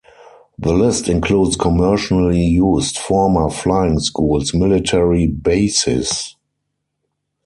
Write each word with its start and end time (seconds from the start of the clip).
The 0.57 0.73
list 0.73 1.07
includes 1.07 1.55
commercially 1.55 2.41
used, 2.41 2.97
former, 2.97 3.51
flying 3.51 3.99
schools, 3.99 4.51
military 4.51 5.27
bases. 5.27 6.35